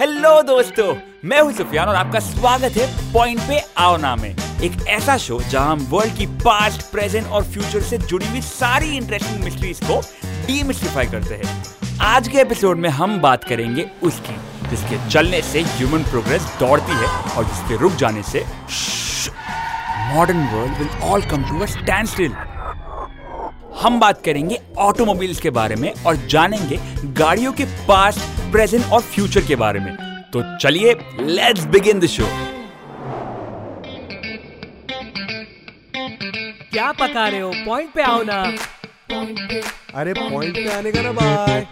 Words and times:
Hello 0.00 0.30
दोस्तों। 0.42 0.94
मैं 1.28 1.40
हूँ 1.40 1.52
सुफियान 1.52 1.88
और 1.88 1.94
आपका 1.94 2.20
स्वागत 2.20 2.76
है 2.76 3.12
पॉइंट 3.12 3.40
पे 3.48 3.58
आओ 3.78 3.96
ना 3.96 4.14
में। 4.16 4.28
एक 4.28 4.86
ऐसा 4.88 5.16
शो 5.16 5.40
जहाँ 5.40 5.72
हम 5.72 5.80
वर्ल्ड 5.90 6.16
की 6.18 6.26
पास्ट 6.44 6.82
प्रेजेंट 6.92 7.26
और 7.26 7.42
फ्यूचर 7.44 7.80
से 7.80 7.98
जुड़ी 7.98 8.26
हुई 8.26 8.40
सारी 8.42 8.96
इंटरेस्टिंग 8.96 9.44
मिस्ट्रीज 9.44 9.80
को 9.84 10.00
डीमिस्टिफाई 10.46 11.06
करते 11.06 11.34
हैं। 11.34 11.64
आज 12.06 12.28
के 12.28 12.38
एपिसोड 12.38 12.78
में 12.78 12.88
हम 12.90 13.20
बात 13.20 13.44
करेंगे 13.44 13.88
उसकी, 14.02 14.36
जिसके 14.70 15.08
चलने 15.08 15.42
से 15.42 15.62
ह्यूमन 15.76 16.04
प्रोग्रेस 16.04 16.46
दौड़ती 16.60 16.92
है 16.92 17.08
और 17.36 17.44
जिसके 17.44 17.76
रुक 17.82 17.96
जाने 18.04 18.22
से 18.22 18.44
modern 20.14 20.46
world 20.54 20.78
will 20.78 21.10
all 21.10 21.30
come 21.30 21.44
to 21.48 21.60
a 21.60 21.66
standstill 22.08 22.32
हम 23.80 23.98
बात 24.00 24.20
करेंगे 24.24 24.58
ऑटोमोबाइल्स 24.78 25.40
के 25.40 25.50
बारे 25.50 25.76
में 25.76 25.92
और 26.06 26.16
जानेंगे 26.30 26.78
गाड़ियों 27.18 27.52
के 27.52 27.64
पास्ट 27.88 28.29
प्रेजेंट 28.52 28.84
और 28.84 29.00
फ्यूचर 29.02 29.46
के 29.46 29.56
बारे 29.56 29.80
में। 29.80 29.96
तो 30.32 30.42
चलिए 30.58 30.94
लेट्स 31.20 31.64
बिगिन 31.66 32.00
द 32.00 32.06
शो 32.06 32.26
क्या 36.72 36.90
पका 36.92 37.26
रहे 37.28 37.40
हो? 37.40 37.52
पॉइंट 37.66 37.92
पे 37.92 38.02
आओ 38.02 38.22
ना। 38.22 38.42
अरे 39.94 40.12
पॉइंट 40.12 40.54
पे 40.54 40.68
आने 40.72 40.92
का 40.92 41.02
ना 41.02 41.12
बाय 41.12 41.66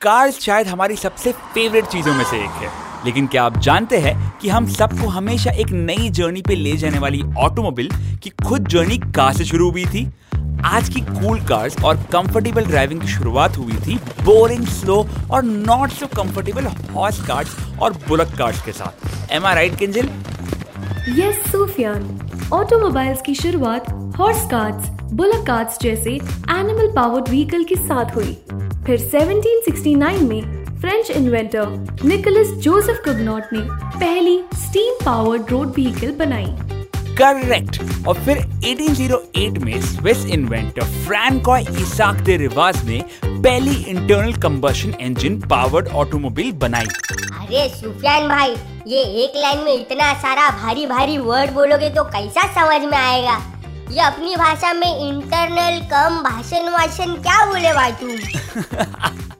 कार्स 0.00 0.38
शायद 0.40 0.66
हमारी 0.66 0.96
सबसे 0.96 1.32
फेवरेट 1.54 1.84
चीज़ों 1.86 2.14
में 2.14 2.24
से 2.24 2.36
एक 2.36 2.62
है। 2.62 2.89
लेकिन 3.04 3.26
क्या 3.26 3.42
आप 3.42 3.58
जानते 3.58 3.98
हैं 3.98 4.32
कि 4.42 4.48
हम 4.48 4.66
सबको 4.66 5.08
हमेशा 5.08 5.50
एक 5.50 5.70
नई 5.70 6.08
जर्नी 6.10 6.42
पे 6.42 6.54
ले 6.54 6.76
जाने 6.76 6.98
वाली 6.98 7.22
ऑटोमोबाइल 7.38 7.88
की 8.22 8.30
खुद 8.46 8.66
जर्नी 8.68 8.98
कहाँ 8.98 9.32
से 9.32 9.44
शुरू 9.44 9.70
हुई 9.70 9.84
थी? 9.84 10.06
आज 10.64 10.88
की 10.88 11.00
कूल 11.00 11.40
कार्स 11.40 11.76
और 11.84 11.96
कंफर्टेबल 12.12 12.64
ड्राइविंग 12.64 13.00
की 13.00 13.08
शुरुआत 13.08 13.56
हुई 13.56 13.76
थी 13.86 13.94
बोरिंग 14.22 14.66
स्लो 14.66 14.96
और 15.30 15.42
not 15.42 15.90
so 15.90 16.06
comfortable 16.16 16.66
horse 16.94 17.20
cars 17.26 17.56
और 17.82 17.92
बुलक 18.08 18.36
कार्स 18.38 18.62
के 18.62 18.72
साथ। 18.72 19.32
Am 19.32 19.46
I 19.46 19.54
right 19.54 19.78
Kinjal 19.78 20.10
yes 21.18 21.42
Sufiyan 21.52 22.18
automobiles 22.52 23.22
की 23.22 23.34
शुरुआत 23.34 23.90
हॉर्स 24.18 24.46
कार्ट्स 24.50 24.90
बुलक 25.12 25.46
कार्ट्स 25.46 25.78
जैसे 25.82 26.10
एनिमल 26.10 26.92
पावर्ड 26.96 27.28
व्हीकल 27.28 27.64
के 27.64 27.74
साथ 27.76 28.14
हुई। 28.16 28.38
फिर 28.86 28.98
1769 29.10 30.22
में 30.28 30.59
French 30.80 31.10
inventor 31.10 31.66
Nicolas 32.04 32.48
Joseph 32.64 33.00
Cugnot 33.04 33.52
ने 33.52 33.60
पहली 33.98 34.36
स्टीम 34.54 34.94
पावर्ड 35.06 35.50
रोड 35.50 35.68
व्हीकल 35.68 36.12
बनाई। 36.18 36.46
करेक्ट 37.18 38.06
और 38.08 38.14
फिर 38.24 38.38
1808 38.38 39.58
में 39.58 39.80
Swiss 39.82 40.24
inventor 40.26 40.84
Francois 41.06 41.66
Isaac 41.82 42.20
de 42.20 42.36
Rivaz 42.36 42.84
ने 42.84 43.02
पहली 43.24 43.74
internal 43.82 44.32
combustion 44.42 44.94
engine 45.00 45.38
powered 45.50 45.88
automobile 45.88 46.52
बनाई। 46.52 46.86
अरे 47.40 47.68
सुफियान 47.68 48.28
भाई 48.28 48.54
ये 48.86 49.02
एक 49.24 49.32
लाइन 49.36 49.64
में 49.64 49.72
इतना 49.74 50.12
सारा 50.14 50.48
भारी 50.62 50.86
भारी 50.86 51.18
वर्ड 51.18 51.50
बोलोगे 51.50 51.90
तो 51.90 52.04
कैसा 52.04 52.46
समझ 52.54 52.80
में 52.90 52.98
आएगा? 52.98 53.38
ये 53.90 54.00
अपनी 54.00 54.36
भाषा 54.36 54.72
में 54.72 55.08
इंटरनल 55.08 55.80
कम 55.92 56.22
भाषण 56.22 56.68
वाषण 56.70 57.14
क्या 57.22 57.44
बोले 57.46 57.72
भाई 57.72 57.92
तुम 57.92 59.20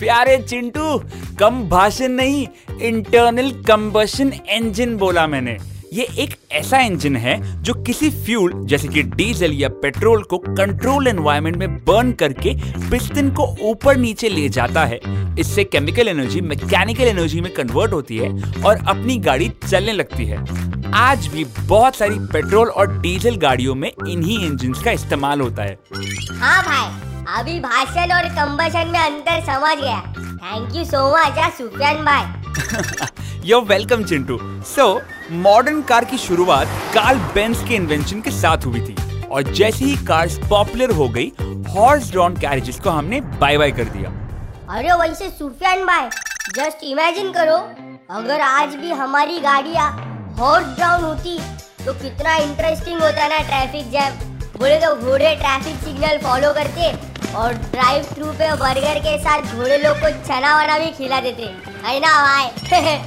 प्यारे 0.00 0.36
चिंटू, 0.38 0.96
कम 1.38 1.62
भाषण 1.68 2.12
नहीं 2.12 2.46
इंटरनल 2.82 3.50
कंबशन 3.66 4.32
इंजन 4.50 4.96
बोला 4.96 5.26
मैंने। 5.26 5.56
ये 5.92 6.06
एक 6.18 6.34
ऐसा 6.52 6.78
इंजन 6.78 7.16
है 7.16 7.62
जो 7.62 7.74
किसी 7.82 8.10
फ्यूल 8.24 8.52
जैसे 8.66 8.88
कि 8.88 9.02
डीजल 9.02 9.52
या 9.52 9.68
पेट्रोल 9.82 10.22
को 10.22 10.38
कंट्रोल 10.38 11.08
एनवायरनमेंट 11.08 11.56
में 11.56 11.76
बर्न 11.84 12.12
करके 12.12 12.54
पिस्टन 12.90 13.30
को 13.30 13.46
ऊपर 13.62 13.96
नीचे 13.96 14.28
ले 14.28 14.48
जाता 14.48 14.84
है। 14.84 15.00
इससे 15.38 15.64
केमिकल 15.64 16.08
एनर्जी 16.08 16.40
मैकेनिकल 16.40 17.04
एनर्जी 17.04 17.40
में 17.40 17.52
कन्वर्ट 17.54 17.92
होती 17.92 18.18
है 18.18 18.30
और 18.62 18.84
अपनी 18.86 19.16
गाड़ी 19.18 19.50
चलने 19.68 19.92
लगती 19.92 20.26
है। 20.26 20.44
आज 20.94 21.26
भी 21.26 21.44
बहुत 21.60 21.96
सारी 21.96 22.18
पेट्रोल 22.32 22.68
और 22.68 22.98
डीजल 23.00 23.36
गाड़ियों 23.36 23.74
में 23.74 23.90
इन्हीं 24.08 24.38
इंजन 24.46 24.72
का 24.84 24.90
इस्तेमाल 24.90 25.40
होता 25.40 25.62
है। 25.62 25.78
हाँ 26.32 26.62
भाई। 26.62 27.09
अभी 27.28 27.58
भाषण 27.60 28.12
और 28.12 28.28
कंबशन 28.36 28.88
में 28.88 28.98
अंतर 29.00 29.40
समझ 29.46 29.76
गया। 29.78 30.00
Thank 30.18 30.76
you 30.76 30.84
so 30.84 31.00
much 31.16 31.52
Sufiyan 31.54 32.04
भाई। 32.04 32.24
You're 33.48 33.68
welcome 33.68 34.04
Chintu. 34.04 34.38
So 34.66 34.86
modern 35.42 35.82
car 35.82 36.04
की 36.04 36.18
शुरुआत 36.18 36.68
कार्ल 36.94 37.18
बेंस 37.34 37.64
के 37.68 37.74
इन्वेंशन 37.74 38.20
के 38.20 38.30
साथ 38.30 38.66
हुई 38.66 38.80
थी। 38.80 38.96
और 39.26 39.42
जैसे 39.52 39.84
ही 39.84 39.96
कार्स 40.06 40.38
पॉपुलर 40.50 40.90
हो 40.92 41.08
गई 41.08 41.32
हॉर्स 41.68 42.10
ड्रॉन 42.10 42.36
कैरेजेस 42.36 42.80
को 42.80 42.90
हमने 42.90 43.20
बाय 43.20 43.58
बाय 43.58 43.70
कर 43.72 43.84
दिया। 43.96 44.10
अरे 44.70 44.92
वैसे 45.00 45.28
सुफियान 45.30 45.84
भाई 45.86 46.08
जस्ट 46.56 46.84
इमेजिन 46.84 47.30
करो 47.32 47.56
अगर 48.16 48.40
आज 48.40 48.74
भी 48.76 48.90
हमारी 49.02 49.38
गाड़ियाँ 49.40 49.90
हॉर्स 50.38 50.74
ड्राउन 50.76 51.04
होती 51.04 51.38
तो 51.84 51.92
कितना 51.92 52.34
इंटरेस्टिंग 52.38 53.00
होता 53.02 53.28
ना 53.28 53.38
ट्रैफ़िक 53.48 53.90
जैम 53.90 54.28
बोले 54.58 54.78
तो 54.80 54.94
घोड़े 54.96 55.34
ट्रैफ़िक 55.36 55.76
सिग्नल 55.84 56.18
फॉलो 56.22 56.52
करते। 56.54 56.92
और 57.36 57.52
ड्राइव 57.54 58.04
थ्रू 58.04 58.26
पे 58.32 58.54
बर्गर 58.56 58.98
के 58.98 59.18
साथ 59.18 59.54
घोड़े 59.56 59.78
लोग 59.78 59.96
को 59.96 60.10
चना 60.26 60.56
वना 60.56 60.78
भी 60.78 60.90
खिला 60.90 61.20
देते 61.20 61.42
है। 61.42 62.00
ना 62.00 62.12
भाई? 62.22 62.98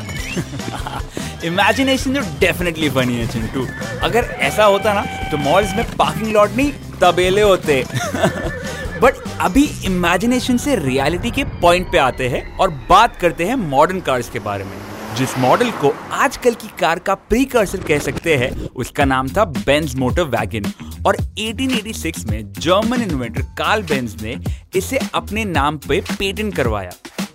इमेजिनेशन 1.47 2.13
तो 2.13 2.21
डेफिनेटली 2.39 2.89
फनी 2.89 3.15
है, 3.15 3.27
चिंटू। 3.27 3.67
अगर 4.03 4.23
ऐसा 4.41 4.65
होता 4.65 4.93
ना 4.93 5.01
तो 5.31 5.37
मॉल्स 5.37 5.75
में 5.75 5.85
पार्किंग 5.95 6.33
लॉट 6.33 6.51
नहीं 6.51 6.71
तबेले 7.01 7.41
होते। 7.41 7.83
बट 9.01 9.13
अभी 9.41 9.63
इमेजिनेशन 9.85 10.57
से 10.57 10.75
रियलिटी 10.75 11.31
के 11.31 11.43
पॉइंट 11.43 11.91
पे 11.91 11.97
आते 11.97 12.29
हैं 12.29 12.57
और 12.57 12.69
बात 12.89 13.15
करते 13.15 13.45
हैं 13.45 13.55
मॉडर्न 13.55 13.99
कार्स 13.99 14.29
के 14.29 14.39
बारे 14.39 14.63
में। 14.63 14.77
जिस 15.15 15.37
मॉडल 15.37 15.71
को 15.71 15.93
आजकल 16.11 16.53
की 16.53 16.67
कार 16.79 16.99
का 16.99 17.13
प्रीकर्सर 17.13 17.77
कह 17.77 17.99
सकते 17.99 18.35
हैं, 18.35 18.69
उसका 18.75 19.05
नाम 19.05 19.27
था 19.27 19.45
बेंज 19.45 19.95
मोटर 19.95 20.23
वैगन 20.23 20.71
और 21.07 21.17
1886 21.17 22.25
में 22.29 22.53
जर्मन 22.53 23.01
इन्वेंटर 23.01 23.41
कार्ल 23.57 23.83
बेंज 23.83 24.21
ने 24.21 24.37
इसे 24.75 24.99
अपने 25.13 25.45
नाम 25.45 25.77
पे 25.87 26.01
पेटेंट 26.09 26.55
करवाया। 26.55 26.91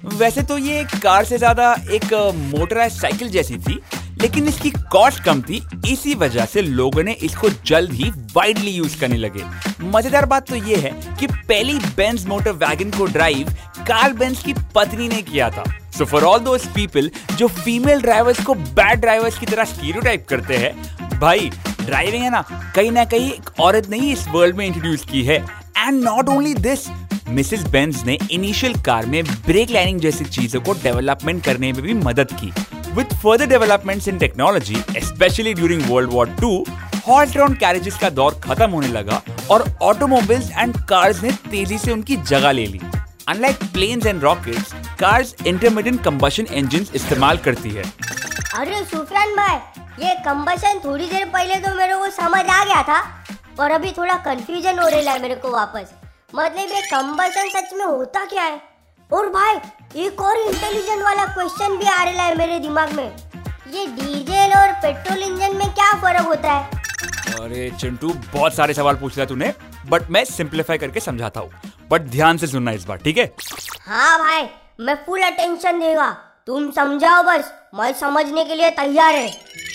वैसे 0.07 0.43
तो 0.43 0.59
ये 0.59 0.83
कार 0.95 1.25
से 1.25 1.39
ज़्यादा 1.39 1.73
एक 1.93 2.13
मोटराइज 2.53 2.93
साइकिल 2.93 3.29
जैसी 3.31 3.57
थी, 3.59 3.81
लेकिन 4.21 4.49
इसकी 4.49 4.71
कॉस्ट 4.93 5.23
कम 5.25 5.41
थी, 5.43 5.63
इसी 5.89 6.15
वजह 6.15 6.45
से 6.45 6.63
लोगों 6.63 7.03
ने 7.03 7.13
इसको 7.13 7.49
जल्द 7.67 7.93
ही 7.93 8.11
वाइडली 8.35 8.71
यूज़ 8.71 8.99
करने 9.01 9.17
लगे। 9.17 9.45
मज़ेदार 9.87 10.27
बात 10.27 10.49
तो 10.49 10.57
ये 10.57 10.77
है 10.77 10.91
कि 11.21 11.27
पहली 11.27 11.79
बेंज 11.97 12.27
मोटर 12.27 12.53
वैगन 12.55 12.91
को 12.91 13.07
ड्राइव 13.07 13.51
कार्ल 13.89 14.13
बेंज 14.15 14.43
की 14.43 14.53
पत्नी 14.75 15.09
ने 15.09 15.21
किया 15.23 15.51
था। 15.51 15.65
So 15.99 16.05
for 16.05 16.25
all 16.25 16.41
those 16.41 16.67
people 16.75 17.11
जो 17.37 17.49
फीमेल 17.49 18.01
ड्राइवर्स 18.03 18.45
को 18.45 18.55
बैड 18.55 19.01
ड्राइवर्स 19.01 19.39
की 19.39 19.47
तरह 19.47 19.65
स्टीरियोटाइप 19.67 20.27
करते 20.29 20.57
हैं, 20.57 21.19
भाई 21.21 21.51
ड्राइविंग 21.89 22.23
है 22.23 22.31
ना, 22.31 22.41
कहीं 22.75 22.91
ना 22.93 23.05
कहीं 23.05 23.31
एक 23.33 23.51
औरत 23.61 23.89
ने 23.91 23.99
ही 23.99 24.13
इस 24.13 24.27
वर्ल्ड 24.29 24.57
में 24.57 24.65
इंट्रोड्यूस 24.67 25.05
की 25.11 25.23
है। 25.25 25.37
And 25.79 26.03
not 26.05 26.29
only 26.29 26.53
this 26.57 26.89
Mrs 27.29 27.63
Benz 27.69 28.03
ने 28.07 28.19
इनिशियल 28.33 28.75
कार 28.83 29.07
में 29.07 29.23
ब्रेक 29.25 29.71
लाइनिंग 29.71 30.01
जैसी 30.01 30.25
चीज़ों 30.27 30.61
को 30.61 30.73
डेवलपमेंट 30.83 31.45
करने 31.45 31.73
में 31.73 31.81
भी 31.83 31.95
मदद 31.97 32.33
की। 32.41 32.53
With 32.95 33.15
further 33.15 33.47
developments 33.47 34.09
in 34.09 34.19
technology 34.19 34.77
specially 34.99 35.55
during 35.55 35.83
world 35.91 36.11
war 36.13 36.37
two 36.41 36.53
horse 37.09 37.33
drawn 37.33 37.55
carriages 37.57 37.99
का 37.99 38.11
दौर 38.11 38.41
खत्म 38.45 38.71
होने 38.71 38.89
लगा 38.89 39.23
और 39.51 39.65
ऑटोमोबाइल्स 39.83 40.51
एंड 40.51 40.77
कार्स 40.89 41.23
ने 41.23 41.33
तेज़ी 41.51 41.79
से 41.79 41.93
उनकी 41.93 42.17
जगह 42.19 42.53
ले 42.53 42.67
ली। 42.67 42.81
Unlike 43.29 43.65
planes 43.73 44.07
and 44.07 44.23
rockets 44.23 44.73
cars 45.01 45.35
intermediate 45.47 46.03
combustion 46.05 46.47
engine 46.53 46.87
इस्तेमाल 46.95 47.39
करती 47.39 47.71
है। 47.71 47.85
अरे 48.55 48.85
सुफियान 48.85 49.37
भाई 49.37 49.87
ये 50.01 50.15
कंबशन 50.25 50.79
थोड़ी 50.85 51.07
देर 51.07 51.25
पहले 51.29 51.55
तो 51.61 51.75
मेरे 51.75 51.95
को 51.97 52.09
समझ 52.13 52.45
आ 52.47 52.65
गया 52.65 52.83
था 52.89 53.01
पर 53.59 53.71
अभी 53.73 53.91
थोड़ा 53.93 54.15
कंफ्यूजन 54.25 54.79
हो 54.79 54.89
रहा 54.89 55.13
है 55.13 55.23
मेरे 55.23 55.35
को 55.37 55.51
वापस। 55.51 55.93
मतलब 56.35 56.73
ये 56.73 56.81
कंबशन 56.83 57.49
सच 57.51 57.73
में 57.75 57.85
होता 57.85 58.25
क्या 58.25 58.43
है? 58.43 58.61
और 59.11 59.29
भाई 59.31 59.55
एक 60.05 60.21
और 60.23 60.37
इंटेलिजेंट 60.39 61.03
वाला 61.03 61.25
क्वेश्चन 61.27 61.77
भी 61.79 61.87
आ 61.87 62.03
रहा 62.03 62.25
है 62.25 62.37
मेरे 62.39 62.59
दिमाग 62.59 62.93
में। 62.93 63.05
ये 63.75 63.87
डीजल 63.89 64.55
और 64.59 64.73
पेट्रोल 64.83 65.23
इंजन 65.23 65.57
में 65.57 65.69
क्या 65.71 65.93
फ़र्क 66.03 66.27
होता 66.27 66.53
है? 66.53 66.77
अरे 67.41 67.71
चिंटू 67.81 68.13
बहुत 68.33 68.55
सारे 68.55 68.75
सवाल 68.75 68.97
पूछ 68.97 69.17
लिया 69.17 69.27
तूने 69.27 69.53
बट 69.89 70.11
मैं 70.11 70.25
सिंप्लीफाई 70.27 70.79
करके 70.79 71.01
समझाता 71.01 71.41
हूँ। 71.41 71.51
बट 71.91 72.09
ध्यान 72.11 72.37
से 72.37 72.47
सुनना 72.47 72.73
इस 72.73 72.85
बार 72.85 72.99
ठीक 73.05 73.19
है? 73.19 73.31
हाँ 73.87 74.19
भाई 74.19 74.49
मैं 74.81 74.95
फुल 75.07 75.23
अटेंशन 75.23 75.81
देगा। 75.81 76.11
तुम 76.47 76.71
समझाओ 76.73 77.23
बस 77.23 77.53
मैं 77.75 77.93
समझने 77.95 78.45
के 78.45 78.55
लिए 78.55 78.71
तैयार 78.73 79.15
है। 79.15 79.31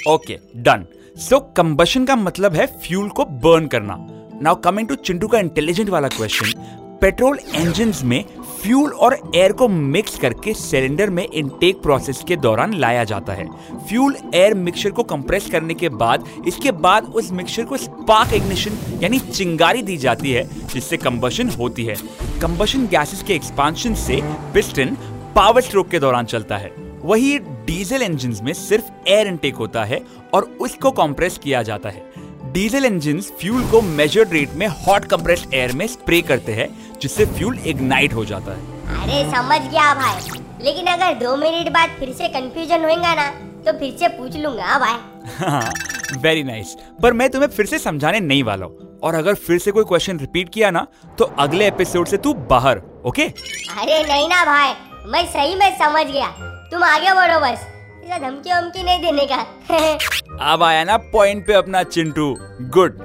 ओके 0.08 0.38
डन 0.58 0.86
सो 1.18 1.40
कंबशन 1.58 2.06
का 2.06 2.16
मतलब 2.16 2.54
है 2.54 2.66
फ्यूल 2.80 3.10
को 3.10 3.26
बर्न 3.26 3.68
करना. 3.68 3.96
नाउ 4.42 4.56
कमिंग 4.56 4.88
टू 4.88 4.96
चिंटू 4.96 5.28
का 5.28 5.40
इंटेलिजेंट 5.40 5.90
वाला 5.90 6.08
क्वेश्चन 6.08 6.80
पेट्रोल 7.02 7.40
इंजन 7.56 7.94
में 8.04 8.24
फ्यूल 8.62 8.92
और 8.94 9.18
एयर 9.36 9.52
को 9.52 9.68
मिक्स 9.68 10.18
करके 10.20 10.54
सिलेंडर 10.54 11.10
में 11.10 11.26
इनटेक 11.26 11.82
प्रोसेस 11.82 12.24
के 12.28 12.36
दौरान 12.36 12.74
लाया 12.74 13.04
जाता 13.04 13.34
है. 13.34 13.48
फ्यूल 13.88 14.16
एयर 14.36 14.54
मिक्सचर 14.54 14.90
को 14.90 15.04
कंप्रेस 15.04 15.50
करने 15.52 15.74
के 15.74 15.90
बाद, 15.90 16.26
इसके 16.48 16.72
बाद 16.72 17.06
उस 17.06 17.32
मिक्सचर 17.32 17.66
को 17.66 17.78
स्पार्क 17.78 18.34
इग्निशन 18.34 18.78
यानी 19.04 19.20
चिंगारी 19.20 19.82
दी 19.82 19.98
जाती 19.98 20.32
है, 20.32 20.48
जिससे 20.74 20.98
कंबशन 20.98 21.50
होती 21.50 21.86
है. 21.86 21.96
कंबशन 22.42 22.88
गैसेस 22.88 23.24
के 23.24 23.34
एक्सपांशन 23.34 23.96
से 23.96 24.22
पिस्टन 24.54 24.98
पावर 25.36 25.62
स्ट्रोक 25.62 25.90
के 25.90 26.00
दौरान 26.00 26.26
चलता 26.26 26.58
है. 26.58 26.72
वही 27.04 27.38
डीजल 27.66 28.02
इंजन 28.02 28.36
में 28.44 28.54
सिर्फ़ 28.54 28.86
एयर 29.10 29.28
इनटेक 29.28 29.56
होता 29.56 29.84
है 29.84 30.02
और 30.34 30.44
उसको 30.62 30.92
कंप्रेस 30.92 31.38
किया 31.38 31.62
जाता 31.64 31.90
है। 31.90 32.52
डीजल 32.54 32.86
इंजन 32.86 33.20
फ्यूल 33.40 33.64
को 33.72 33.82
मेजर्ड 33.82 34.34
रेट 34.34 34.54
में 34.54 34.68
हॉट 34.68 35.06
कंप्रेस्ड 35.06 35.54
एयर 35.54 35.72
में 35.72 35.86
स्प्रे 35.88 36.22
करते 36.22 36.54
हैं 36.54 36.68
जिससे 37.02 37.26
फ्यूल 37.26 37.58
इग्नाइट 37.68 38.14
हो 38.14 38.26
जाता 38.26 38.52
है। 38.52 38.82
अरे 39.04 39.24
समझ 39.32 39.62
गया 39.72 39.94
भाई। 39.94 40.40
लेकिन 40.64 40.88
अगर 40.88 41.14
दो 41.14 41.36
मिनट 41.36 41.70
बाद 41.74 41.96
फिर 42.00 42.14
से 42.14 42.28
कंफ्यूजन 42.30 42.84
होएगा 42.84 43.14
ना 43.16 43.30
तो 43.66 43.78
फिर 43.80 43.96
से 44.00 44.08
पूछ 44.08 44.38
लूँगा 44.38 44.64
हाँ 44.64 44.80
भाई। 44.80 46.18
Very 46.22 46.44
nice 46.44 46.76
nice. 46.76 47.02
पर 47.02 47.14
मैं 47.14 47.30
तुम्हें 47.30 47.50
फिर 47.50 47.66
से 47.66 47.80
समझाने 47.80 48.20
नहीं 48.20 48.44
वाला 48.44 48.66
हूँ। 48.66 49.00
और 49.04 49.16
अगर 49.16 49.36
फिर 49.36 49.60
से 49.60 49.72
कोई 49.72 49.84
क्वेश्चन 49.84 50.20
रिपीट 50.20 50.50
किया 50.50 50.72
ना 50.72 50.86
तो 51.18 51.26
अगले 51.40 51.68
एपिसोड 51.68 52.08
से 52.08 52.18
तू 52.18 52.34
बाहर 52.50 52.82
ओके 53.06 53.24
अरे 53.24 54.04
नहीं 54.04 54.28
ना 54.30 54.44
भाई। 54.46 54.74
मैं 55.12 55.26
सही 55.28 55.56
में 55.56 55.78
समझ 55.78 56.06
गया। 56.06 56.53
तुम 56.74 56.84
आगे 56.84 57.14
बढ़ो 57.14 57.40
बस। 57.40 57.66
ऐसा 58.06 58.18
धमकी 58.20 58.54
वमकी 58.54 58.84
नहीं 58.84 59.02
देने 59.02 59.26
का। 59.26 59.36
अब 60.54 60.64
आया 60.64 60.84
ना 60.84 60.98
पॉइंट 60.98 61.46
पे 61.48 61.54
अपना 61.54 61.84
Chintu. 61.84 62.36
Good 62.62 62.98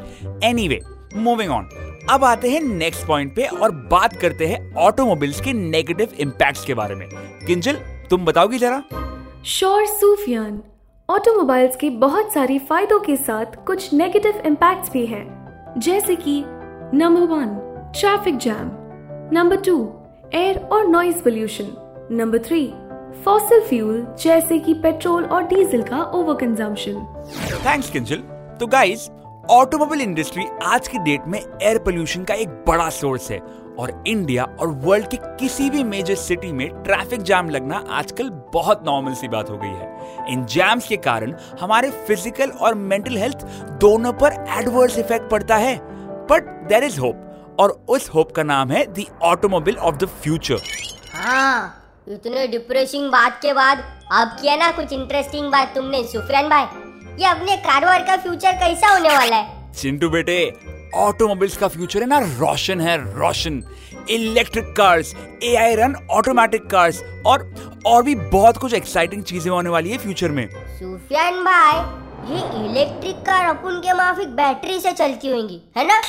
anyway 0.45 0.81
moving 1.17 1.51
on 1.51 1.69
अब 2.11 2.25
आते 2.25 2.51
हैं 2.51 2.61
नेक्स्ट 2.61 3.07
पॉइंट 3.07 3.35
पे 3.37 3.47
और 3.47 3.71
बात 3.71 4.17
करते 4.17 4.47
हैं 4.47 4.75
ऑटोमोबाइल्स 4.75 5.41
के 5.41 5.53
नेगेटिव 5.53 6.15
इम्पैक्ट्स 6.19 6.65
के 6.65 6.75
बारे 6.75 6.95
में। 6.95 7.07
किंजल 7.47 7.75
तुम 8.11 8.25
बताओगी 8.25 8.59
जरा? 8.59 8.83
श्योर 9.47 9.87
सूफियान 9.87 10.61
ऑटोमोबाइल्स 11.11 11.77
के 11.77 11.91
बहुत 11.91 12.33
सारे 12.33 12.59
फायदों 12.59 13.01
के 13.01 13.17
साथ 13.17 13.65
कुछ 13.67 13.93
नेगेटिव 13.95 14.43
इम्पैक्ट्स 14.47 14.91
भी 14.91 15.07
हैं। 15.07 15.25
जैसे 15.79 16.17
कि 16.17 16.43
number 16.95 17.35
one 17.35 17.57
traffic 18.01 18.39
jam 18.39 18.71
number 19.33 19.57
two 19.57 19.79
air 20.35 20.59
और 20.59 20.87
noise 20.87 21.17
pollution 21.17 21.73
number 22.11 22.39
three 22.39 22.71
fossil 23.25 23.61
fuel 23.69 24.07
जैसे 24.23 24.59
कि 24.59 24.75
पेट्रोल 24.75 25.25
और 25.25 25.43
डीजल 25.47 25.83
का 25.83 26.03
ओवर 26.15 26.35
कंजम्पशन 26.41 27.07
थैंक्स 27.67 27.91
किंजल 27.91 28.17
तो 28.61 28.67
गाइस 28.67 29.09
ऑटोमोबाइल 29.51 30.01
इंडस्ट्री 30.01 30.45
आज 30.67 30.89
की 30.89 30.99
डेट 30.99 31.27
में 31.27 31.39
एयर 31.39 31.79
पोल्यूशन 31.79 32.25
का 32.25 32.35
एक 32.35 32.49
बड़ा 32.67 32.89
सोर्स 32.91 33.31
है 33.31 33.39
और 33.79 34.03
इंडिया 34.09 34.45
और 34.61 34.69
वर्ल्ड 34.85 35.07
के 35.07 35.17
किसी 35.41 35.69
भी 35.71 35.83
मेजर 35.85 36.15
सिटी 36.15 36.53
में 36.53 36.69
ट्रैफ़िक 36.83 37.23
जाम 37.23 37.51
लगना 37.51 37.85
आजकल 37.99 38.31
बहुत 38.55 38.83
नॉर्मल 38.87 39.15
सी 39.15 39.29
बात 39.29 39.51
हो 39.51 39.57
गई 39.57 39.69
है। 39.69 40.33
इन 40.33 40.45
जैम्स 40.47 40.89
के 40.89 40.97
कारण 40.99 41.35
हमारे 41.61 41.91
फ़िज़िकल 42.07 42.51
और 42.51 42.75
मेंटल 42.75 43.17
हेल्थ 43.17 43.45
दोनों 43.81 44.13
पर 44.23 44.45
एडवर्स 44.59 44.99
इफ़ेक्ट 44.99 45.31
पड़ता 45.31 45.57
है। 45.57 45.77
बट 46.31 46.49
देर 46.69 46.85
इज़ 46.85 47.01
होप 47.01 47.57
और 47.61 47.79
उस 47.89 48.09
होप 48.15 48.33
का 48.33 48.43
नाम 48.43 48.71
है 48.71 48.85
the 48.93 49.05
automobile 49.25 49.77
of 49.79 49.97
the 49.97 50.09
future 50.23 50.61
हाँ। 51.15 51.75
इतने 52.11 52.47
डिप्रेसिंग 52.49 53.11
बात 53.11 53.39
के 53.43 53.53
बाद 53.53 53.79
अब 54.13 54.29
किया 54.41 54.55
ना 54.57 54.71
कुछ 54.73 54.93
इंटरेस्टिंग 54.93 55.51
बात 55.53 55.75
तुमने 55.75 56.03
सुफियान 56.05 56.49
भाई। 56.49 56.65
ये 57.19 57.27
अपने 57.27 57.57
कारोबार 57.57 58.03
का 58.03 58.17
फ्यूचर 58.17 58.53
कैसा 58.53 58.89
होने 58.89 59.09
वाला 59.09 59.37
है? 59.37 59.73
चिंटू 59.73 60.09
बेटे 60.11 60.39
ऑटोमोबाइल्स 60.97 61.57
का 61.57 61.69
फ्यूचर 61.69 62.01
है 62.01 62.07
ना 62.07 62.19
रोशन 62.19 62.81
है 62.81 62.97
Roshan. 63.19 63.63
Electric 64.11 64.73
cars 64.77 65.15
AI 65.45 65.75
run 65.75 65.95
automatic 66.11 66.67
cars 66.67 67.03
और 67.27 67.49
और 67.87 68.03
भी 68.03 68.15
बहुत 68.15 68.57
कुछ 68.57 68.75
एक्साइटिंग 68.75 69.23
चीज़ें 69.23 69.51
होने 69.51 69.71
वाली 69.71 69.91
है 69.91 69.99
फ्यूचर 69.99 70.31
में। 70.31 70.47
सुफियान 70.79 71.45
भाई 71.45 71.77
ये 72.33 72.41
इलेक्ट्रिक 72.65 73.17
कार 73.27 73.47
अपन 73.47 73.81
के 73.81 73.93
माफिक 73.93 74.29
बैटरी 74.37 74.81
से 74.81 74.93
चलती 74.93 75.29
होंगी 75.29 75.61
है 75.77 75.87
ना? 75.87 76.01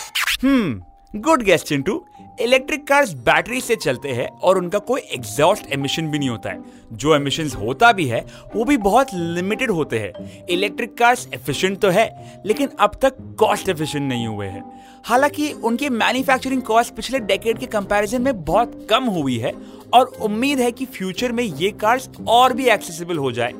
हम्म। 0.44 0.81
Good 1.16 1.42
guess 1.44 1.68
Chintu 1.68 2.06
electric 2.42 2.88
cars 2.88 3.14
battery 3.14 3.62
से 3.62 3.76
चलते 3.76 4.10
हैं 4.10 4.28
और 4.28 4.58
उनका 4.58 4.80
कोई 4.80 5.02
एग्जॉस्ट 5.02 5.72
एमिशन 5.74 6.08
भी 6.08 6.20
नहीं 6.20 6.30
होता 6.30 6.50
है। 6.50 6.64
जो 6.94 7.16
एमिशन 7.16 7.50
होता 7.50 7.92
भी 7.92 8.06
है, 8.06 8.26
वो 8.56 8.66
भी 8.66 8.78
बहुत 8.78 9.08
लिमिटेड 9.14 9.72
होते 9.72 10.00
हैं। 10.00 10.46
इलेक्ट्रिक 10.50 10.98
कार्स 10.98 11.28
एफिशिएंट 11.34 11.80
तो 11.80 11.90
है, 11.90 12.42
लेकिन 12.46 12.70
अब 12.80 13.00
तक 13.02 13.18
कॉस्ट 13.40 13.70
एफिशिएंट 13.70 14.10
नहीं 14.10 14.28
हुए 14.28 14.48
हैं। 14.48 14.64
हालाँकि 15.06 15.52
उनकी 15.52 15.90
मैन्युफैक्चरिंग 15.90 16.62
कॉस्ट 16.62 16.96
पिछले 16.96 17.20
डेकेड 17.20 17.58
के 17.58 17.66
कंपैरिजन 17.66 18.22
में 18.22 18.46
बहुत 18.46 18.88
कम 18.90 19.04
हुई 19.04 19.38
है 19.38 19.54
और 19.94 20.06
उम्मीद 20.22 20.60
है 20.60 20.72
कि 20.72 20.86
फ्यूचर 20.88 21.32
में 21.32 21.44
ये 21.44 21.72
कार्स 21.72 22.10
और 22.28 22.54
भी 22.54 22.68
एक्सेसिबल 22.70 23.18
हो 23.18 23.32
जाए। 23.32 23.54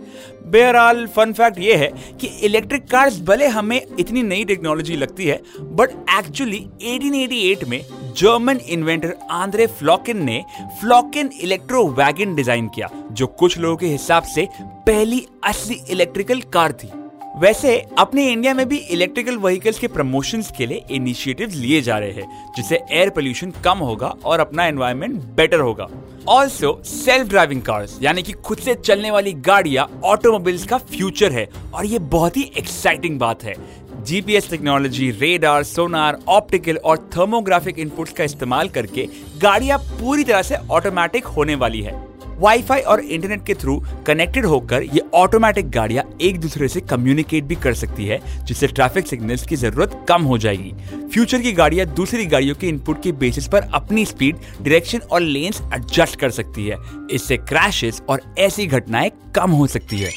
बहरहाल 0.46 1.06
फन 1.08 1.34
फैक्ट 1.34 1.60
ये 1.60 1.76
है 1.76 1.92
कि 2.22 2.28
इलेक्ट्रिक 2.46 2.88
कार्स 2.90 3.20
भले 3.22 3.48
हमें 3.48 3.82
इतनी 4.00 4.24
नई 4.24 4.44
टेक्नोलॉजी 4.46 4.96
लगती 4.96 5.26
है 5.26 5.42
बट 5.60 5.92
एक्चुअली 6.18 6.66
1888 6.86 7.68
में 7.68 7.82
जर्मन 8.18 8.58
इन्वेंटर 8.70 9.16
आंद्रे 9.32 9.68
फ्लॉकिन 9.70 10.24
ने 10.24 10.44
फ्लॉकिन 10.80 11.30
इलेक्ट्रो 11.42 11.86
वैगन 11.90 12.36
डिज़ाइन 12.36 12.68
किया, 12.68 12.90
जो 13.12 13.28
कुछ 13.28 13.58
लोगों 13.58 13.78
के 13.78 13.88
हिसाब 13.88 14.24
से 14.26 14.48
पहली 14.88 15.26
असली 15.44 15.78
इलेक्ट्रिकल 15.90 16.42
कार 16.54 16.72
थी। 16.74 16.92
वैसे, 17.38 17.78
अपने 17.98 18.28
इंडिया 18.32 18.54
में 18.54 18.68
भी 18.70 18.78
इलेक्ट्रिकल 18.78 19.38
व्हीकल्स 19.38 19.80
के 19.80 19.88
प्रमोशन 19.88 20.42
के 20.58 20.66
लिए 20.66 20.86
इनिशिएटिव्स 20.92 21.56
लिए 21.56 21.82
जा 21.82 21.98
रहे 21.98 22.12
हैं, 22.12 22.54
जिससे 22.56 22.80
एयर 22.92 23.10
पोल्यूशन 23.10 23.52
कम 23.64 23.78
होगा 23.80 24.14
और 24.26 24.40
अपना 24.40 24.66
एनवायरनमेंट 24.66 25.22
बेटर 25.36 25.60
होगा। 25.60 25.88
ऑल्सो 26.28 26.82
सेल्फ 26.86 27.28
ड्राइविंग 27.30 27.62
कार्स 27.62 27.98
यानी 28.02 28.22
कि 28.24 28.34
खुद 28.34 28.58
से 28.58 28.74
चलने 28.76 29.12
वाली 29.12 29.34
गाड़ियाँ 29.34 29.86
ऑटोमोबाइल्स 30.06 30.66
का 30.68 30.78
फ्यूचर 30.78 31.32
है। 31.32 31.48
और 31.74 31.86
ये 31.86 32.00
बहुत 32.00 32.38
ही 32.38 32.44
एक्साइटिंग 32.58 33.20
बात 33.20 33.44
है। 33.44 33.56
GPS 34.04 34.50
technology 34.50 35.10
radar 35.12 35.64
sonar 35.64 36.20
optical 36.28 36.78
और 36.78 37.10
थर्मोग्राफिक 37.18 37.80
इनपुट्स 37.80 38.14
का 38.14 38.24
इस्तेमाल 38.24 38.70
करके 38.70 39.08
गाड़ियाँ 39.42 39.78
पूरी 39.80 40.24
तरह 40.24 40.42
से 40.42 40.56
ऑटोमेटिक 40.72 41.26
होने 41.28 41.56
वाली 41.56 41.82
है। 41.82 42.09
वाईफाई 42.40 42.82
और 42.82 43.00
इंटरनेट 43.00 43.46
के 43.46 43.54
थ्रू 43.54 43.78
कनेक्टेड 44.08 44.46
होकर 44.46 44.84
ये 44.84 45.02
ऑटोमेटिक 45.14 45.70
गाड़ियाँ 45.72 46.04
एक 46.22 46.40
दूसरे 46.42 46.68
से 46.68 46.82
कम्युनिकेट 46.82 47.44
भी 47.44 47.56
कर 47.56 47.74
सकती 47.74 48.06
है 48.06 48.20
जिससे 48.46 48.68
ट्रैफ़िक 48.68 49.08
सिग्नल्स 49.08 49.46
की 49.48 49.56
ज़रूरत 49.56 50.06
कम 50.10 50.24
हो 50.24 50.38
जाएगी। 50.38 50.74
फ्यूचर 51.14 51.42
की 51.42 51.52
गाड़ियाँ 51.52 51.86
दूसरी 51.88 52.26
गाड़ियों 52.26 52.56
के 52.56 52.68
इनपुट 52.68 53.04
के 53.04 53.12
बेसिस 53.22 53.48
पर 53.48 53.70
अपनी 53.74 54.06
स्पीड 54.06 54.36
डायरेक्शन 54.36 55.00
और 55.12 55.22
लेन्स 55.22 55.62
एडजस्ट 55.74 56.20
कर 56.20 56.30
सकती 56.32 56.68
है। 56.68 56.78
इससे 57.12 57.38
क्रैशेस 57.40 58.02
और 58.10 58.22
ऐसी 58.40 58.66
घटनाएँ 58.68 59.12
कम 59.36 59.52
हो 59.52 59.68
सकती 59.68 60.00
है। 60.00 60.10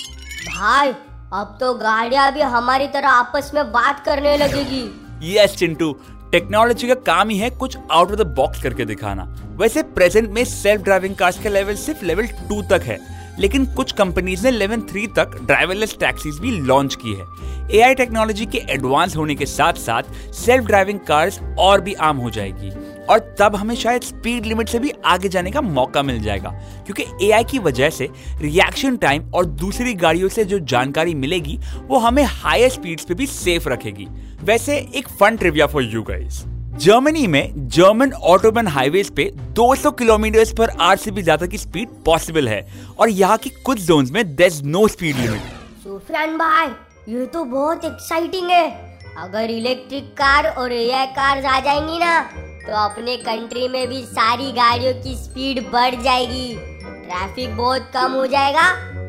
भाई 0.48 0.88
अब 1.32 1.56
तो 1.60 1.75
गाड़ियाँ 1.75 2.32
भी 2.32 2.40
हमारी 2.40 2.86
तरह 2.88 3.08
आपस 3.08 3.50
में 3.54 3.64
बात 3.72 4.04
करने 4.04 4.36
लगेगी। 4.36 4.84
यस 5.25 5.54
चिंटू। 5.56 5.94
टेक्नोलॉजी 6.32 6.88
का 6.88 6.94
काम 7.06 7.28
ही 7.28 7.37
है 7.38 7.49
कुछ 7.50 7.76
आउट 7.78 8.11
ऑफ़ 8.11 8.16
द 8.16 8.26
बॉक्स 8.37 8.62
करके 8.62 8.85
दिखाना। 8.85 9.25
वैसे 9.56 9.83
प्रेजेंट 9.97 10.30
में 10.30 10.45
सेल्फ 10.45 10.83
ड्राइविंग 10.83 11.14
कार्स 11.14 11.38
का 11.38 11.50
लेवल 11.50 11.75
सिर्फ़ 11.76 12.04
लेवल 12.04 12.26
टू 12.49 12.61
तक 12.71 12.83
है, 12.83 12.99
लेकिन 13.40 13.66
कुछ 13.75 13.92
कंपनीज़ 13.92 14.45
ने 14.45 14.50
लेवल 14.50 14.80
थ्री 14.90 15.06
तक 15.16 15.37
ड्राइवरलेस 15.42 15.97
टैक्सीज 16.00 16.38
भी 16.38 16.50
लॉन्च 16.61 16.95
की 16.95 17.12
है। 17.12 17.26
एआई 17.73 17.95
टेक्नोलॉजी 17.95 18.47
के 18.47 18.59
एडवांस 18.71 19.16
होने 19.16 19.35
के 19.35 19.47
साथ 19.47 19.73
साथ 19.80 20.33
सेल्फ 20.35 20.64
ड्राइविंग 20.66 20.99
कार्स 21.09 21.40
और 21.59 21.80
भी 21.80 21.95
आम 22.02 22.16
हो 22.16 22.30
जाएगी। 22.30 22.71
और 23.11 23.18
तब 23.38 23.56
हमें 23.56 23.75
शायद 23.75 24.02
स्पीड 24.02 24.47
लिमिट 24.47 24.68
से 24.68 24.78
भी 24.78 24.92
आगे 25.04 25.28
जाने 25.28 25.50
का 25.50 25.61
मौका 25.61 26.02
मिल 26.02 26.21
जाएगा, 26.23 26.50
क्योंकि 26.87 27.26
एआई 27.26 27.44
की 27.44 27.59
वजह 27.59 27.90
से 27.90 28.09
रिएक्शन 28.40 28.97
टाइम 28.97 29.30
और 29.35 29.47
दूसरी 29.47 29.94
गाड़ियों 29.94 30.28
से 30.28 30.44
जो 30.44 30.59
जानकारी 30.59 31.14
मिलेगी, 31.14 31.59
वो 31.82 31.99
हमें 31.99 32.23
हायर 32.25 32.68
स्पीड्स 32.71 33.04
पे 33.04 33.14
भी 33.14 33.26
सेफ़ 33.26 33.68
रखेगी। 33.68 34.06
वैसे 34.42 34.76
एक 34.97 35.09
fun 35.11 35.37
trivia 35.37 35.66
for 35.66 35.82
you 35.85 36.02
guys 36.02 36.42
Germany 36.75 37.26
में 37.26 37.68
जर्मन 37.68 38.12
ऑटोबन 38.12 38.66
हाईवेज 38.66 39.11
पे 39.11 39.30
200 39.54 39.90
किलोमीटर 39.92 40.52
पर 40.59 40.71
आवर 40.71 40.97
से 40.97 41.11
भी 41.11 41.23
ज़्यादा 41.23 41.47
की 41.47 41.59
स्पीड 41.59 41.88
पॉसिबल 42.04 42.49
है, 42.49 42.66
और 42.99 43.09
यहाँ 43.11 43.37
की 43.38 43.50
कुछ 43.64 43.80
जोन 43.80 44.09
में 44.12 44.35
देयर 44.37 44.62
नो 44.64 44.87
स्पीड 44.88 45.16
लिमिट 45.16 46.38
भाई, 46.38 46.68
ये 47.09 47.26
तो 47.26 47.44
बहुत 47.44 47.85
एक्साइटिंग 47.85 48.50
है। 48.50 48.71
अगर 49.18 49.50
इलेक्ट्रिक 49.50 50.04
कार 50.14 50.47
और 50.49 50.73
एआई 50.73 51.06
कार 51.09 51.44
आ 51.44 51.59
जाएँगी 51.61 51.99
ना 51.99 52.21
तो 52.62 52.73
अपने 52.75 53.16
कंट्री 53.19 53.66
में 53.69 53.87
भी 53.88 54.02
सारी 54.07 54.50
गाड़ियों 54.52 54.92
की 54.95 55.14
स्पीड 55.16 55.61
बढ़ 55.71 55.95
जाएगी। 56.02 56.54
ट्रैफ़िक 56.57 57.57
बहुत 57.57 57.90
कम 57.95 58.12
हो 58.12 58.26
जाएगा 58.26 58.66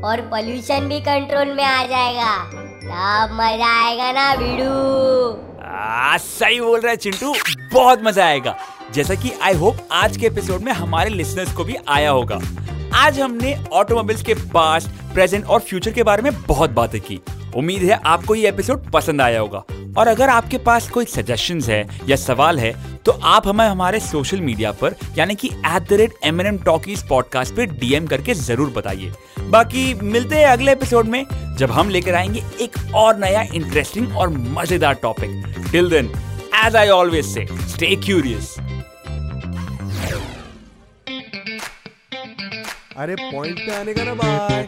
और 0.08 0.22
पोल्यूशन 0.30 0.88
भी 0.90 1.00
कंट्रोल 1.02 1.54
में 1.56 1.64
आ 1.64 1.86
जाएगा। 1.86 2.36
तब 2.84 3.34
मज़ा 3.34 3.72
आएगा 3.84 4.12
ना 4.12 4.36
बीड़ू 4.36 4.72
सही 6.20 6.60
बोल 6.62 6.80
रहा 6.80 6.92
है 6.92 6.98
चिंटू। 6.98 7.34
बहुत 7.74 8.04
मज़ा 8.04 8.26
आएगा। 8.26 8.56
जैसा 8.94 9.16
कि 9.16 9.32
आई 9.44 9.54
होप 9.54 9.78
आज 9.92 10.18
के 10.18 10.26
एपिसोड 10.26 10.62
में 10.62 10.72
हमारे 10.72 11.10
लिसनर्स 11.10 11.54
को 11.54 11.64
भी 11.64 11.76
आया 11.88 12.10
होगा। 12.10 12.40
आज 12.96 13.20
हमने 13.20 13.56
ऑटोमोबाइल्स 13.74 14.24
के 14.24 14.34
पास्ट 14.54 14.90
प्रेजेंट 15.14 15.46
और 15.46 15.60
फ्यूचर 15.60 15.92
के 15.92 16.04
बारे 16.04 16.22
में 16.22 16.32
बहुत 16.44 16.70
बातें 16.72 17.00
की। 17.02 17.20
उम्मीद 17.56 17.84
है 17.84 18.00
आपको 18.06 18.36
ये 18.36 18.50
एपिसोड 18.50 18.90
पसंद 18.92 19.22
आया 19.22 19.40
होगा। 19.40 19.64
और 19.98 20.08
अगर 20.08 20.30
आपके 20.30 20.58
पास 20.58 20.90
कोई 20.90 21.06
सजेशंस 21.06 21.68
है 21.70 21.88
या 22.10 22.16
सवाल 22.16 22.60
है 22.60 22.74
तो 23.06 23.12
आप 23.12 23.48
हमें 23.48 23.66
हमारे 23.66 24.00
सोशल 24.00 24.42
मीडिया 24.42 24.72
पर, 24.72 24.96
यानी 25.18 25.36
कि 25.36 25.48
at 25.48 25.90
the 25.90 25.94
rate 25.94 26.14
M 26.26 26.42
N 26.42 26.48
M 26.48 26.58
talkies 26.58 27.08
podcast 27.10 27.56
पे 27.56 27.66
डीएम 27.66 28.08
करके 28.08 28.34
ज़रूर 28.34 28.70
बताइए। 28.70 29.12
बाकी 29.50 29.94
मिलते 29.96 30.36
हैं 30.36 30.48
अगले 30.48 30.72
एपिसोड 30.72 31.08
में, 31.08 31.26
जब 31.58 31.72
हम 31.72 31.90
लेकर 31.90 32.16
आएँगे 32.16 32.44
एक 32.62 32.78
और 32.96 33.18
नया 33.20 33.42
इंटरेस्टिंग 33.56 34.18
और 34.18 34.30
मज़ेदार 34.30 34.94
topic 35.02 35.56
till 35.72 35.90
then 35.90 36.12
as 36.66 36.76
I 36.76 36.90
always 36.90 37.26
say 37.26 37.46
stay 37.70 37.96
curious 38.06 38.56
अरे 42.98 43.16
पॉइंट 43.16 43.60
पे 43.60 43.76
आने 43.76 43.94
का 43.94 44.04
ना 44.04 44.14
bye 44.14 44.68